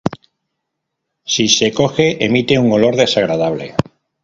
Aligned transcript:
Si 1.33 1.45
se 1.57 1.71
coge 1.79 2.09
emite 2.25 2.57
un 2.57 2.71
olor 2.71 2.95
desagradable. 2.95 3.75